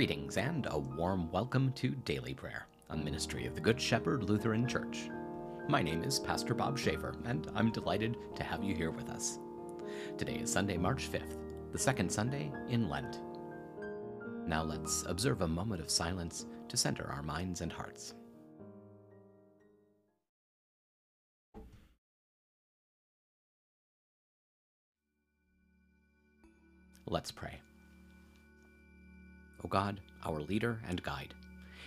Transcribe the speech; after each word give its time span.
Greetings 0.00 0.38
and 0.38 0.66
a 0.70 0.78
warm 0.78 1.30
welcome 1.30 1.74
to 1.74 1.90
Daily 1.90 2.32
Prayer, 2.32 2.66
a 2.88 2.96
ministry 2.96 3.44
of 3.44 3.54
the 3.54 3.60
Good 3.60 3.78
Shepherd 3.78 4.22
Lutheran 4.22 4.66
Church. 4.66 5.10
My 5.68 5.82
name 5.82 6.02
is 6.04 6.18
Pastor 6.18 6.54
Bob 6.54 6.78
Schaefer, 6.78 7.14
and 7.26 7.50
I'm 7.54 7.70
delighted 7.70 8.16
to 8.34 8.42
have 8.42 8.64
you 8.64 8.74
here 8.74 8.90
with 8.90 9.10
us. 9.10 9.38
Today 10.16 10.36
is 10.36 10.50
Sunday, 10.50 10.78
March 10.78 11.12
5th, 11.12 11.36
the 11.70 11.78
second 11.78 12.10
Sunday 12.10 12.50
in 12.70 12.88
Lent. 12.88 13.20
Now 14.46 14.62
let's 14.62 15.04
observe 15.06 15.42
a 15.42 15.46
moment 15.46 15.82
of 15.82 15.90
silence 15.90 16.46
to 16.68 16.78
center 16.78 17.04
our 17.12 17.22
minds 17.22 17.60
and 17.60 17.70
hearts. 17.70 18.14
Let's 27.04 27.30
pray. 27.30 27.60
O 29.64 29.68
God, 29.68 30.00
our 30.24 30.40
leader 30.40 30.80
and 30.88 31.02
guide, 31.02 31.34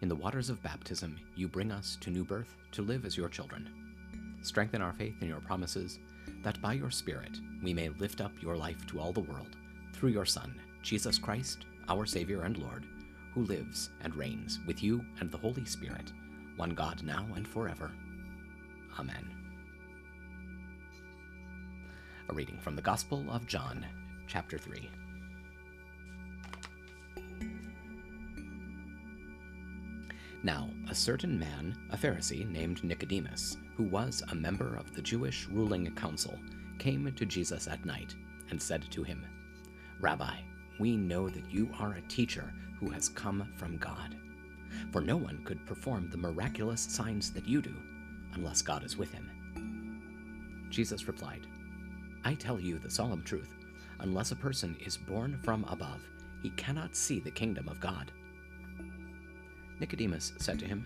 in 0.00 0.08
the 0.08 0.14
waters 0.14 0.50
of 0.50 0.62
baptism 0.62 1.18
you 1.34 1.48
bring 1.48 1.72
us 1.72 1.96
to 2.00 2.10
new 2.10 2.24
birth 2.24 2.56
to 2.72 2.82
live 2.82 3.04
as 3.04 3.16
your 3.16 3.28
children. 3.28 3.70
Strengthen 4.42 4.82
our 4.82 4.92
faith 4.92 5.14
in 5.22 5.28
your 5.28 5.40
promises, 5.40 5.98
that 6.42 6.60
by 6.60 6.74
your 6.74 6.90
Spirit 6.90 7.38
we 7.62 7.72
may 7.72 7.88
lift 7.88 8.20
up 8.20 8.32
your 8.42 8.56
life 8.56 8.86
to 8.88 9.00
all 9.00 9.12
the 9.12 9.20
world, 9.20 9.56
through 9.94 10.10
your 10.10 10.26
Son, 10.26 10.60
Jesus 10.82 11.18
Christ, 11.18 11.64
our 11.88 12.04
Savior 12.04 12.42
and 12.42 12.58
Lord, 12.58 12.84
who 13.32 13.44
lives 13.44 13.90
and 14.02 14.14
reigns 14.14 14.60
with 14.66 14.82
you 14.82 15.04
and 15.20 15.30
the 15.30 15.38
Holy 15.38 15.64
Spirit, 15.64 16.12
one 16.56 16.70
God 16.70 17.02
now 17.02 17.26
and 17.34 17.48
forever. 17.48 17.90
Amen. 18.98 19.30
A 22.28 22.34
reading 22.34 22.58
from 22.58 22.76
the 22.76 22.82
Gospel 22.82 23.24
of 23.30 23.46
John, 23.46 23.84
chapter 24.26 24.58
3. 24.58 24.88
Now, 30.44 30.68
a 30.90 30.94
certain 30.94 31.38
man, 31.38 31.74
a 31.88 31.96
Pharisee 31.96 32.46
named 32.46 32.84
Nicodemus, 32.84 33.56
who 33.78 33.84
was 33.84 34.22
a 34.28 34.34
member 34.34 34.76
of 34.76 34.94
the 34.94 35.00
Jewish 35.00 35.48
ruling 35.48 35.90
council, 35.94 36.38
came 36.78 37.10
to 37.10 37.24
Jesus 37.24 37.66
at 37.66 37.86
night 37.86 38.14
and 38.50 38.60
said 38.60 38.84
to 38.90 39.02
him, 39.02 39.24
Rabbi, 40.02 40.34
we 40.78 40.98
know 40.98 41.30
that 41.30 41.50
you 41.50 41.70
are 41.78 41.94
a 41.94 42.08
teacher 42.08 42.52
who 42.78 42.90
has 42.90 43.08
come 43.08 43.50
from 43.56 43.78
God. 43.78 44.16
For 44.92 45.00
no 45.00 45.16
one 45.16 45.42
could 45.44 45.64
perform 45.64 46.10
the 46.10 46.18
miraculous 46.18 46.82
signs 46.82 47.30
that 47.30 47.48
you 47.48 47.62
do 47.62 47.74
unless 48.34 48.60
God 48.60 48.84
is 48.84 48.98
with 48.98 49.12
him. 49.12 49.30
Jesus 50.68 51.08
replied, 51.08 51.46
I 52.22 52.34
tell 52.34 52.60
you 52.60 52.78
the 52.78 52.90
solemn 52.90 53.22
truth 53.22 53.54
unless 54.00 54.30
a 54.30 54.36
person 54.36 54.76
is 54.84 54.98
born 54.98 55.38
from 55.42 55.64
above, 55.70 56.02
he 56.42 56.50
cannot 56.50 56.94
see 56.94 57.18
the 57.18 57.30
kingdom 57.30 57.66
of 57.66 57.80
God. 57.80 58.12
Nicodemus 59.84 60.32
said 60.38 60.58
to 60.60 60.64
him, 60.64 60.82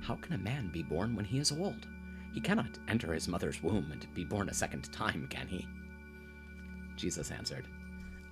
How 0.00 0.14
can 0.14 0.32
a 0.32 0.38
man 0.38 0.70
be 0.72 0.82
born 0.82 1.14
when 1.14 1.26
he 1.26 1.38
is 1.38 1.52
old? 1.52 1.86
He 2.32 2.40
cannot 2.40 2.78
enter 2.88 3.12
his 3.12 3.28
mother's 3.28 3.62
womb 3.62 3.90
and 3.92 4.06
be 4.14 4.24
born 4.24 4.48
a 4.48 4.54
second 4.54 4.90
time, 4.90 5.26
can 5.28 5.46
he? 5.46 5.68
Jesus 6.96 7.30
answered, 7.30 7.66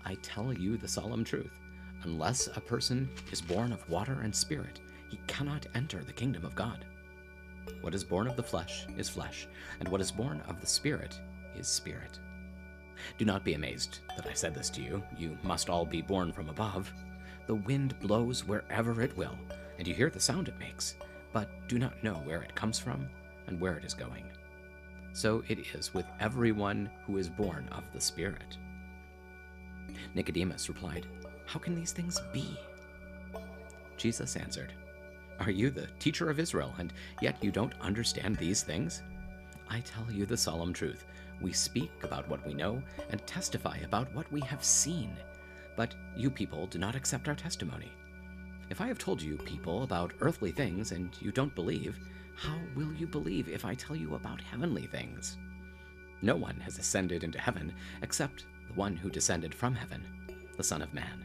I 0.07 0.15
tell 0.23 0.55
you 0.55 0.79
the 0.79 0.89
solemn 0.89 1.23
truth. 1.23 1.61
Unless 2.05 2.47
a 2.47 2.63
person 2.63 3.11
is 3.31 3.43
born 3.43 3.73
of 3.75 3.87
water 3.91 4.21
and 4.23 4.35
spirit, 4.35 4.81
he 5.11 5.21
cannot 5.27 5.67
enter 5.75 6.03
the 6.03 6.15
kingdom 6.15 6.47
of 6.47 6.55
God. 6.55 6.87
What 7.83 7.95
is 7.95 8.03
born 8.03 8.27
of 8.27 8.37
the 8.37 8.43
flesh 8.43 8.87
is 8.97 9.11
flesh, 9.11 9.47
and 9.81 9.89
what 9.91 10.01
is 10.01 10.11
born 10.11 10.41
of 10.49 10.63
the 10.63 10.67
spirit 10.67 11.21
is 11.55 11.69
spirit. 11.69 12.21
Do 13.19 13.27
not 13.27 13.45
be 13.45 13.53
amazed 13.53 13.99
that 14.17 14.27
I 14.27 14.33
said 14.33 14.55
this 14.55 14.71
to 14.71 14.81
you. 14.81 15.03
You 15.19 15.37
must 15.43 15.69
all 15.69 15.85
be 15.85 16.01
born 16.01 16.33
from 16.33 16.49
above. 16.49 16.91
The 17.47 17.57
wind 17.57 18.01
blows 18.01 18.47
wherever 18.47 19.03
it 19.03 19.15
will 19.15 19.37
and 19.79 19.87
you 19.87 19.95
hear 19.95 20.11
the 20.11 20.21
sound 20.21 20.49
it 20.49 20.59
makes, 20.59 20.97
but 21.33 21.49
do 21.69 21.79
not 21.79 22.03
know 22.03 22.15
where 22.25 22.43
it 22.43 22.55
comes 22.55 22.79
from 22.79 23.09
and 23.47 23.61
where 23.61 23.77
it 23.77 23.85
is 23.85 23.95
going. 23.95 24.25
So 25.13 25.43
it 25.49 25.59
is 25.75 25.95
with 25.95 26.07
everyone 26.21 26.91
who 27.07 27.17
is 27.17 27.29
born 27.29 27.69
of 27.73 27.85
the 27.93 28.01
Spirit. 28.01 28.59
Nicodemus 30.15 30.69
replied, 30.69 31.07
How 31.47 31.59
can 31.59 31.75
these 31.75 31.93
things 31.93 32.21
be? 32.33 32.59
Jesus 33.97 34.37
answered, 34.37 34.73
Are 35.41 35.51
you 35.51 35.71
the 35.71 35.89
teacher 35.99 36.29
of 36.29 36.39
Israel, 36.39 36.75
and 36.79 36.93
yet 37.23 37.43
you 37.43 37.51
don't 37.51 37.73
understand 37.81 38.37
these 38.37 38.63
things? 38.63 39.03
I 39.69 39.81
tell 39.81 40.11
you 40.11 40.27
the 40.27 40.37
solemn 40.37 40.73
truth. 40.73 41.07
We 41.41 41.53
speak 41.53 41.91
about 42.03 42.29
what 42.29 42.47
we 42.47 42.55
know 42.55 42.83
and 43.11 43.27
testify 43.27 43.79
about 43.79 44.13
what 44.15 44.31
we 44.33 44.41
have 44.43 44.65
seen, 44.65 45.17
but 45.77 45.95
you 46.17 46.31
people 46.31 46.67
do 46.67 46.79
not 46.79 46.95
accept 46.95 47.29
our 47.29 47.35
testimony. 47.35 47.91
If 48.69 48.81
I 48.81 48.89
have 48.89 48.99
told 48.99 49.23
you, 49.23 49.37
people, 49.37 49.85
about 49.85 50.15
earthly 50.21 50.51
things 50.51 50.91
and 50.93 51.11
you 51.21 51.31
don't 51.31 51.55
believe, 51.55 51.97
how 52.37 52.59
will 52.75 52.93
you 52.95 53.07
believe 53.07 53.49
if 53.49 53.65
I 53.65 53.75
tell 53.75 53.95
you 53.95 54.15
about 54.15 54.41
heavenly 54.41 54.87
things? 54.87 55.39
No 56.21 56.35
one 56.35 56.59
has 56.61 56.79
ascended 56.79 57.23
into 57.23 57.39
heaven 57.39 57.73
except 58.03 58.47
the 58.67 58.75
one 58.75 58.97
who 58.97 59.09
descended 59.09 59.55
from 59.55 59.75
heaven, 59.75 60.05
the 60.57 60.65
Son 60.65 60.83
of 60.83 60.93
Man. 60.93 61.25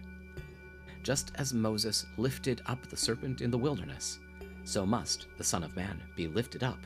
Just 1.02 1.32
as 1.36 1.54
Moses 1.54 2.06
lifted 2.18 2.62
up 2.68 2.86
the 2.88 2.98
serpent 2.98 3.42
in 3.42 3.50
the 3.50 3.58
wilderness, 3.58 4.20
so 4.64 4.86
must 4.86 5.28
the 5.38 5.44
Son 5.44 5.64
of 5.64 5.76
Man 5.76 6.00
be 6.16 6.28
lifted 6.28 6.64
up, 6.64 6.80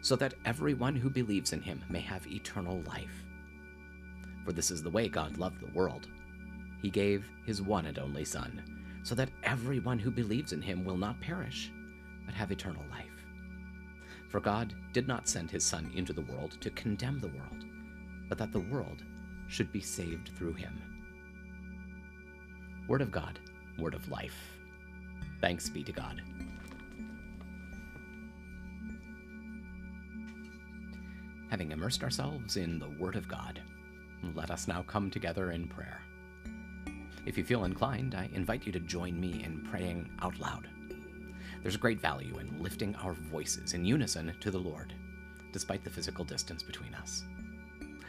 so 0.00 0.16
that 0.16 0.34
everyone 0.46 0.96
who 0.96 1.10
believes 1.10 1.52
in 1.52 1.60
him 1.60 1.84
may 1.90 2.00
have 2.00 2.26
eternal 2.26 2.80
life. 2.86 3.24
For 4.44 4.52
this 4.52 4.70
is 4.70 4.82
the 4.82 4.90
way 4.90 5.08
God 5.08 5.36
loved 5.36 5.60
the 5.60 5.78
world. 5.78 6.08
He 6.80 6.88
gave 6.88 7.26
his 7.44 7.60
one 7.60 7.84
and 7.84 7.98
only 7.98 8.24
Son 8.24 8.77
so 9.02 9.14
that 9.14 9.30
everyone 9.42 9.98
who 9.98 10.10
believes 10.10 10.52
in 10.52 10.62
him 10.62 10.84
will 10.84 10.96
not 10.96 11.20
perish, 11.20 11.70
but 12.26 12.34
have 12.34 12.50
eternal 12.50 12.84
life. 12.90 13.06
For 14.28 14.40
God 14.40 14.74
did 14.92 15.08
not 15.08 15.28
send 15.28 15.50
his 15.50 15.64
Son 15.64 15.90
into 15.94 16.12
the 16.12 16.22
world 16.22 16.58
to 16.60 16.70
condemn 16.70 17.18
the 17.18 17.28
world, 17.28 17.64
but 18.28 18.38
that 18.38 18.52
the 18.52 18.60
world 18.60 19.02
should 19.48 19.72
be 19.72 19.80
saved 19.80 20.30
through 20.36 20.54
him. 20.54 20.80
Word 22.86 23.02
of 23.02 23.10
God, 23.10 23.38
word 23.78 23.94
of 23.94 24.08
life. 24.10 24.36
Thanks 25.40 25.68
be 25.68 25.82
to 25.84 25.92
God. 25.92 26.22
Having 31.50 31.72
immersed 31.72 32.02
ourselves 32.02 32.56
in 32.56 32.78
the 32.78 32.90
Word 32.90 33.16
of 33.16 33.26
God, 33.26 33.60
let 34.34 34.50
us 34.50 34.68
now 34.68 34.82
come 34.82 35.10
together 35.10 35.52
in 35.52 35.66
prayer. 35.66 36.00
If 37.28 37.36
you 37.36 37.44
feel 37.44 37.64
inclined, 37.64 38.14
I 38.14 38.30
invite 38.32 38.64
you 38.64 38.72
to 38.72 38.80
join 38.80 39.20
me 39.20 39.44
in 39.44 39.60
praying 39.70 40.08
out 40.22 40.40
loud. 40.40 40.66
There's 41.60 41.76
great 41.76 42.00
value 42.00 42.38
in 42.38 42.62
lifting 42.62 42.94
our 42.96 43.12
voices 43.12 43.74
in 43.74 43.84
unison 43.84 44.32
to 44.40 44.50
the 44.50 44.58
Lord, 44.58 44.94
despite 45.52 45.84
the 45.84 45.90
physical 45.90 46.24
distance 46.24 46.62
between 46.62 46.94
us. 46.94 47.24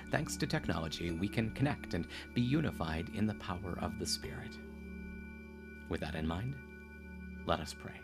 Thanks 0.09 0.38
to 0.38 0.47
technology, 0.47 1.12
we 1.12 1.28
can 1.28 1.52
connect 1.52 1.96
and 1.96 2.08
be 2.34 2.40
unified 2.40 3.09
in 3.13 3.28
the 3.28 3.34
power 3.34 3.78
of 3.81 4.00
the 4.00 4.06
Spirit. 4.06 4.58
With 5.90 6.00
that 6.00 6.16
in 6.16 6.25
mind, 6.25 6.56
let 7.46 7.59
us 7.59 7.75
pray. 7.78 8.00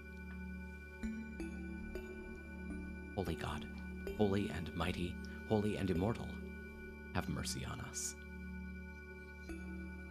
Holy 3.15 3.35
God, 3.35 3.65
holy 4.17 4.49
and 4.49 4.75
mighty, 4.75 5.15
holy 5.47 5.77
and 5.77 5.89
immortal, 5.89 6.27
have 7.13 7.29
mercy 7.29 7.63
on 7.63 7.79
us. 7.89 8.15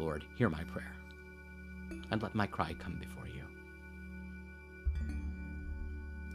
Lord, 0.00 0.24
hear 0.34 0.48
my 0.48 0.64
prayer, 0.64 0.96
and 2.10 2.22
let 2.22 2.34
my 2.34 2.46
cry 2.46 2.74
come 2.78 2.98
before 2.98 3.26
you. 3.26 3.42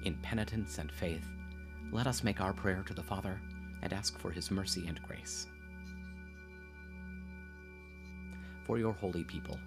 In 0.04 0.14
penitence 0.22 0.78
and 0.78 0.92
faith, 0.92 1.26
let 1.92 2.06
us 2.06 2.24
make 2.24 2.42
our 2.42 2.54
prayer 2.54 2.84
to 2.86 2.94
the 2.94 3.02
Father 3.02 3.42
and 3.82 3.92
ask 3.92 4.20
for 4.20 4.30
his 4.30 4.52
mercy 4.52 4.86
and 4.88 5.02
grace. 5.02 5.48
For 8.66 8.78
your 8.78 8.94
holy 8.94 9.24
people, 9.24 9.60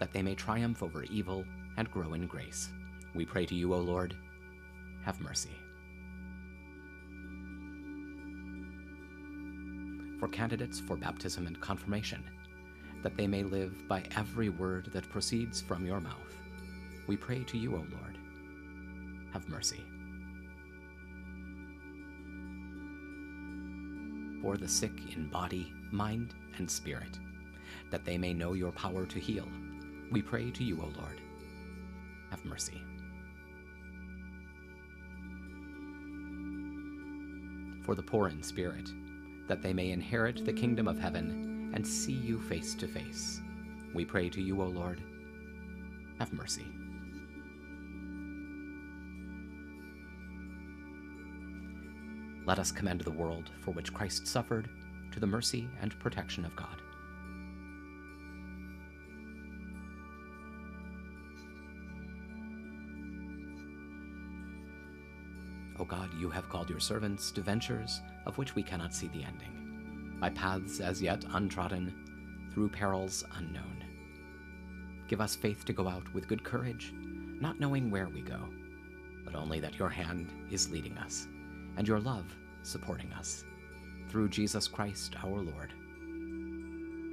that 0.00 0.12
they 0.12 0.22
may 0.22 0.34
triumph 0.34 0.82
over 0.82 1.04
evil 1.04 1.44
and 1.76 1.88
grow 1.92 2.14
in 2.14 2.26
grace. 2.26 2.70
We 3.14 3.24
pray 3.24 3.46
to 3.46 3.54
you, 3.54 3.74
O 3.74 3.78
Lord. 3.78 4.16
Have 5.04 5.20
mercy. 5.20 5.56
For 10.18 10.26
candidates 10.26 10.80
for 10.80 10.96
baptism 10.96 11.46
and 11.46 11.60
confirmation, 11.60 12.24
that 13.02 13.16
they 13.16 13.26
may 13.26 13.42
live 13.42 13.86
by 13.88 14.02
every 14.16 14.48
word 14.48 14.90
that 14.92 15.08
proceeds 15.10 15.60
from 15.60 15.86
your 15.86 16.00
mouth, 16.00 16.36
we 17.06 17.16
pray 17.16 17.44
to 17.44 17.58
you, 17.58 17.74
O 17.74 17.78
Lord. 17.78 18.18
Have 19.32 19.48
mercy. 19.48 19.84
For 24.42 24.56
the 24.56 24.68
sick 24.68 24.92
in 25.14 25.28
body, 25.28 25.72
mind, 25.90 26.34
and 26.58 26.70
spirit, 26.70 27.18
that 27.90 28.04
they 28.04 28.18
may 28.18 28.32
know 28.32 28.52
your 28.54 28.72
power 28.72 29.06
to 29.06 29.18
heal, 29.18 29.48
we 30.10 30.22
pray 30.22 30.50
to 30.50 30.64
you, 30.64 30.80
O 30.80 30.86
Lord 31.00 31.20
have 32.30 32.44
mercy. 32.44 32.82
For 37.84 37.94
the 37.94 38.02
poor 38.02 38.28
in 38.28 38.42
spirit, 38.42 38.90
that 39.48 39.62
they 39.62 39.72
may 39.72 39.90
inherit 39.90 40.44
the 40.44 40.52
kingdom 40.52 40.88
of 40.88 40.98
heaven 40.98 41.55
and 41.72 41.86
see 41.86 42.12
you 42.12 42.38
face 42.38 42.74
to 42.74 42.86
face. 42.88 43.40
We 43.94 44.04
pray 44.04 44.28
to 44.30 44.42
you, 44.42 44.60
O 44.62 44.66
Lord. 44.66 45.02
Have 46.18 46.32
mercy. 46.32 46.66
Let 52.46 52.58
us 52.58 52.70
commend 52.70 53.00
the 53.00 53.10
world 53.10 53.50
for 53.60 53.72
which 53.72 53.92
Christ 53.92 54.26
suffered 54.26 54.68
to 55.10 55.20
the 55.20 55.26
mercy 55.26 55.68
and 55.80 55.98
protection 55.98 56.44
of 56.44 56.54
God. 56.54 56.80
O 65.78 65.84
God, 65.84 66.10
you 66.18 66.30
have 66.30 66.48
called 66.48 66.70
your 66.70 66.80
servants 66.80 67.30
to 67.32 67.42
ventures 67.42 68.00
of 68.24 68.38
which 68.38 68.54
we 68.54 68.62
cannot 68.62 68.94
see 68.94 69.08
the 69.08 69.24
ending, 69.24 69.65
by 70.20 70.30
paths 70.30 70.80
as 70.80 71.02
yet 71.02 71.24
untrodden, 71.32 71.94
through 72.52 72.68
perils 72.68 73.24
unknown. 73.36 73.84
Give 75.08 75.20
us 75.20 75.36
faith 75.36 75.64
to 75.66 75.72
go 75.72 75.88
out 75.88 76.12
with 76.14 76.28
good 76.28 76.42
courage, 76.42 76.92
not 77.40 77.60
knowing 77.60 77.90
where 77.90 78.08
we 78.08 78.22
go, 78.22 78.48
but 79.24 79.34
only 79.34 79.60
that 79.60 79.78
your 79.78 79.88
hand 79.88 80.32
is 80.50 80.70
leading 80.70 80.96
us, 80.98 81.28
and 81.76 81.86
your 81.86 82.00
love 82.00 82.24
supporting 82.62 83.12
us. 83.12 83.44
Through 84.08 84.30
Jesus 84.30 84.68
Christ 84.68 85.16
our 85.22 85.40
Lord. 85.40 85.72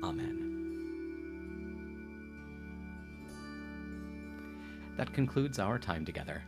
Amen. 0.04 0.54
That 4.98 5.14
concludes 5.14 5.60
our 5.60 5.80
time 5.80 6.06
together. 6.06 6.44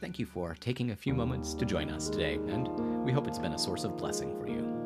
Thank 0.00 0.18
you 0.18 0.26
for 0.26 0.54
taking 0.60 0.90
a 0.90 0.96
few 0.96 1.14
moments 1.14 1.54
to 1.54 1.64
join 1.64 1.90
us 1.90 2.08
today, 2.08 2.34
and 2.34 2.68
we 3.04 3.12
hope 3.12 3.26
it's 3.26 3.38
been 3.38 3.52
a 3.52 3.58
source 3.58 3.84
of 3.84 3.96
blessing 3.96 4.38
for 4.38 4.48
you. 4.48 4.79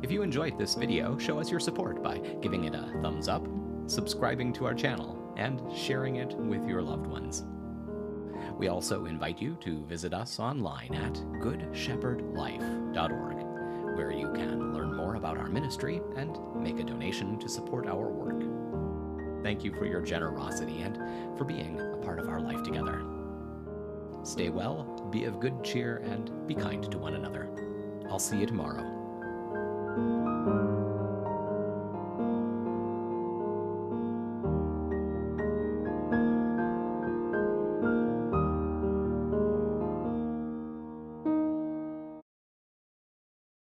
If 0.00 0.12
you 0.12 0.22
enjoyed 0.22 0.56
this 0.56 0.76
video, 0.76 1.18
show 1.18 1.40
us 1.40 1.50
your 1.50 1.58
support 1.58 2.04
by 2.04 2.18
giving 2.40 2.62
it 2.64 2.74
a 2.74 2.88
thumbs 3.02 3.26
up, 3.26 3.44
subscribing 3.86 4.52
to 4.54 4.64
our 4.64 4.74
channel, 4.74 5.34
and 5.36 5.60
sharing 5.76 6.16
it 6.16 6.36
with 6.36 6.64
your 6.68 6.82
loved 6.82 7.08
ones. 7.08 7.44
We 8.56 8.68
also 8.68 9.06
invite 9.06 9.42
you 9.42 9.56
to 9.60 9.84
visit 9.86 10.14
us 10.14 10.38
online 10.38 10.94
at 10.94 11.14
goodshepherdlife.org, 11.42 13.96
where 13.96 14.12
you 14.12 14.32
can 14.32 14.72
learn 14.72 14.94
more 14.94 15.16
about 15.16 15.36
our 15.36 15.48
ministry 15.48 16.00
and 16.16 16.38
make 16.54 16.78
a 16.78 16.84
donation 16.84 17.36
to 17.40 17.48
support 17.48 17.88
our 17.88 18.08
work. 18.08 18.40
Thank 19.42 19.64
you 19.64 19.74
for 19.74 19.84
your 19.84 20.00
generosity 20.00 20.82
and 20.82 20.96
for 21.36 21.44
being 21.44 21.80
a 21.80 21.96
part 22.04 22.20
of 22.20 22.28
our 22.28 22.40
life 22.40 22.62
together. 22.62 23.02
Stay 24.22 24.48
well, 24.48 25.08
be 25.10 25.24
of 25.24 25.40
good 25.40 25.64
cheer, 25.64 25.96
and 26.04 26.46
be 26.46 26.54
kind 26.54 26.88
to 26.88 26.98
one 26.98 27.14
another. 27.14 27.50
I'll 28.08 28.20
see 28.20 28.36
you 28.36 28.46
tomorrow. 28.46 28.97